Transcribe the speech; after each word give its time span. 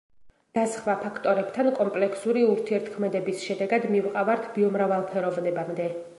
და 0.57 0.61
სხვა 0.75 0.95
ფაქტორებთან 1.01 1.69
კომპლექსური 1.81 2.47
ურთიერთქმედებების 2.55 3.47
შედეგად, 3.51 3.87
მივყავართ 3.95 4.53
ბიომრავალფეროვნებამდე. 4.59 5.91